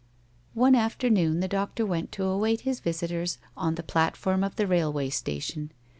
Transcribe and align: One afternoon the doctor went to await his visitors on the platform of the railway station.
One 0.55 0.73
afternoon 0.73 1.41
the 1.41 1.47
doctor 1.47 1.85
went 1.85 2.11
to 2.13 2.23
await 2.23 2.61
his 2.61 2.79
visitors 2.79 3.37
on 3.55 3.75
the 3.75 3.83
platform 3.83 4.43
of 4.43 4.55
the 4.55 4.65
railway 4.65 5.09
station. 5.11 5.71